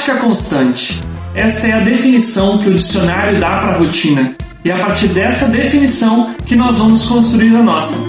[0.00, 0.98] Prática constante.
[1.34, 4.34] Essa é a definição que o dicionário dá para a rotina.
[4.64, 8.02] E é a partir dessa definição que nós vamos construir a nossa.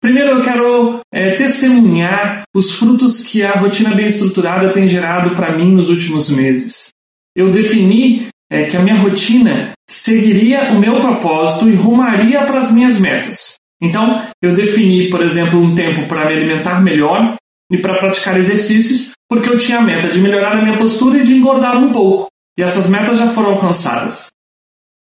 [0.00, 5.56] Primeiro eu quero é, testemunhar os frutos que a rotina bem estruturada tem gerado para
[5.58, 6.90] mim nos últimos meses.
[7.34, 12.70] Eu defini é, que a minha rotina seguiria o meu propósito e rumaria para as
[12.70, 13.54] minhas metas.
[13.82, 17.34] Então, eu defini, por exemplo, um tempo para me alimentar melhor
[17.72, 21.24] e para praticar exercícios, porque eu tinha a meta de melhorar a minha postura e
[21.24, 22.28] de engordar um pouco.
[22.58, 24.28] E essas metas já foram alcançadas.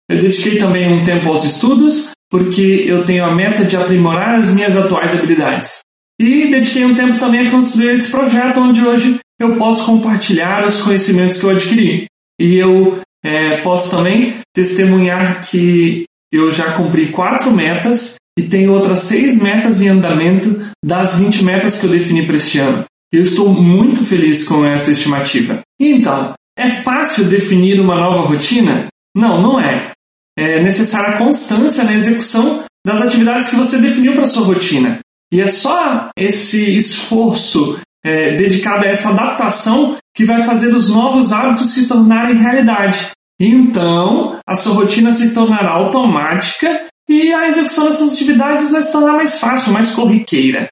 [0.10, 4.52] Eu dediquei também um tempo aos estudos, porque eu tenho a meta de aprimorar as
[4.52, 5.80] minhas atuais habilidades.
[6.20, 10.82] E dediquei um tempo também a construir esse projeto onde hoje eu posso compartilhar os
[10.82, 12.08] conhecimentos que eu adquiri.
[12.40, 19.00] E eu é, posso também testemunhar que eu já cumpri quatro metas e tenho outras
[19.00, 22.86] seis metas em andamento das 20 metas que eu defini para este ano.
[23.12, 25.62] Eu estou muito feliz com essa estimativa.
[25.80, 28.88] Então, é fácil definir uma nova rotina?
[29.16, 29.92] Não, não é.
[30.38, 35.00] É necessária constância na execução das atividades que você definiu para sua rotina.
[35.34, 41.34] E é só esse esforço é, dedicado a essa adaptação que vai fazer os novos
[41.34, 43.10] hábitos se tornarem realidade.
[43.40, 49.14] Então, a sua rotina se tornará automática e a execução dessas atividades vai se tornar
[49.14, 50.68] mais fácil, mais corriqueira.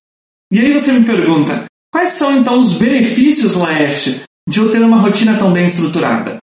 [0.52, 5.00] E aí você me pergunta, quais são então os benefícios, Laércio, de eu ter uma
[5.00, 6.38] rotina tão bem estruturada?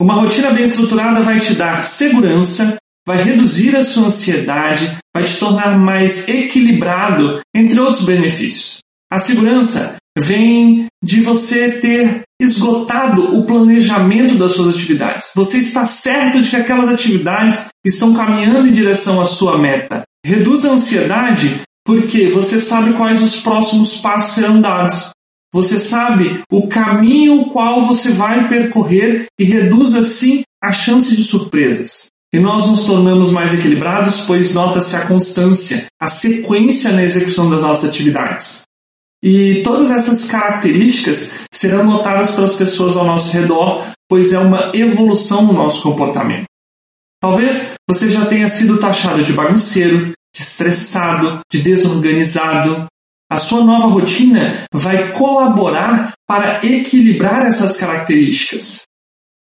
[0.00, 5.38] Uma rotina bem estruturada vai te dar segurança, vai reduzir a sua ansiedade, vai te
[5.38, 8.78] tornar mais equilibrado, entre outros benefícios.
[9.10, 15.30] A segurança vem de você ter esgotado o planejamento das suas atividades.
[15.34, 20.02] Você está certo de que aquelas atividades estão caminhando em direção à sua meta.
[20.24, 25.10] Reduz a ansiedade porque você sabe quais os próximos passos serão dados.
[25.52, 32.06] Você sabe o caminho qual você vai percorrer e reduz assim a chance de surpresas.
[32.34, 37.62] E nós nos tornamos mais equilibrados, pois nota-se a constância, a sequência na execução das
[37.62, 38.62] nossas atividades.
[39.24, 45.46] E todas essas características serão notadas pelas pessoas ao nosso redor, pois é uma evolução
[45.46, 46.44] no nosso comportamento.
[47.22, 52.84] Talvez você já tenha sido taxado de bagunceiro, de estressado, de desorganizado.
[53.30, 58.82] A sua nova rotina vai colaborar para equilibrar essas características.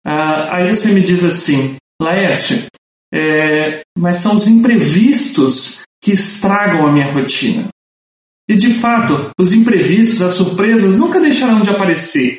[0.05, 2.67] Ah, aí você me diz assim, Laércio,
[3.15, 7.69] é, mas são os imprevistos que estragam a minha rotina.
[8.51, 12.39] E de fato, os imprevistos, as surpresas nunca deixarão de aparecer.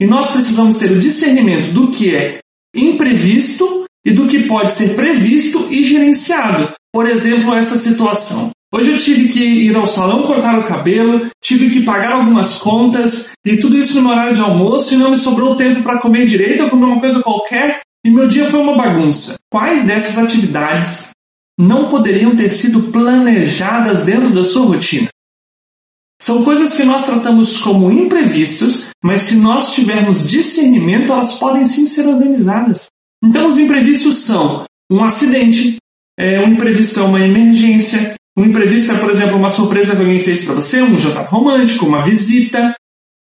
[0.00, 2.40] E nós precisamos ter o discernimento do que é
[2.74, 6.74] imprevisto e do que pode ser previsto e gerenciado.
[6.92, 8.50] Por exemplo, essa situação.
[8.74, 13.30] Hoje eu tive que ir ao salão cortar o cabelo, tive que pagar algumas contas
[13.46, 16.64] e tudo isso no horário de almoço e não me sobrou tempo para comer direito
[16.64, 19.36] ou comer uma coisa qualquer e meu dia foi uma bagunça.
[19.48, 21.10] Quais dessas atividades
[21.56, 25.08] não poderiam ter sido planejadas dentro da sua rotina?
[26.20, 31.84] São coisas que nós tratamos como imprevistos, mas se nós tivermos discernimento, elas podem sim
[31.84, 32.86] ser organizadas.
[33.22, 35.76] Então, os imprevistos são um acidente,
[36.18, 40.20] é, um imprevisto é uma emergência, um imprevisto é, por exemplo, uma surpresa que alguém
[40.20, 42.74] fez para você, um jantar romântico, uma visita.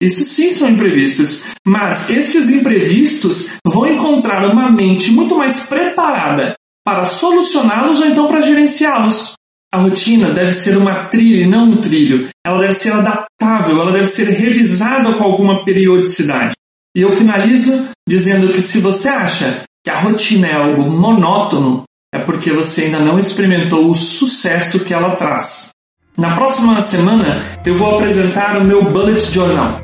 [0.02, 7.04] Isso sim são imprevistos, mas estes imprevistos vão encontrar uma mente muito mais preparada para
[7.04, 9.34] solucioná-los ou então para gerenciá-los.
[9.72, 12.28] A rotina deve ser uma trilha e não um trilho.
[12.44, 16.54] Ela deve ser adaptável, ela deve ser revisada com alguma periodicidade.
[16.96, 22.18] E eu finalizo dizendo que se você acha que a rotina é algo monótono, é
[22.18, 25.70] porque você ainda não experimentou o sucesso que ela traz.
[26.18, 29.80] Na próxima semana eu vou apresentar o meu Bullet Journal,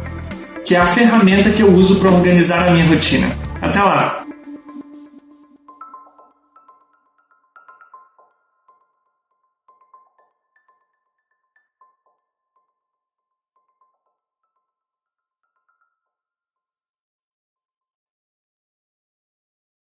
[0.65, 3.31] que é a ferramenta que eu uso para organizar a minha rotina.
[3.61, 4.25] Até lá!